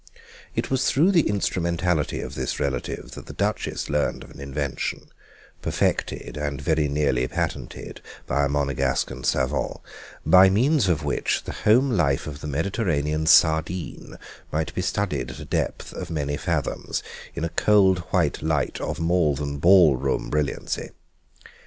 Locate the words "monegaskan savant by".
8.49-10.49